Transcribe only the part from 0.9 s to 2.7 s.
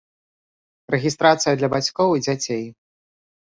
Рэгістрацыя для бацькоў і дзяцей.